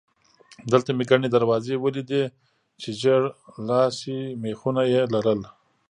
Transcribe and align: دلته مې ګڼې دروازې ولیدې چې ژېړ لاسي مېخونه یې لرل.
دلته 0.71 0.89
مې 0.97 1.03
ګڼې 1.11 1.29
دروازې 1.31 1.75
ولیدې 1.79 2.23
چې 2.81 2.89
ژېړ 2.99 3.21
لاسي 3.67 4.17
مېخونه 4.41 4.81
یې 4.93 5.01
لرل. 5.13 5.39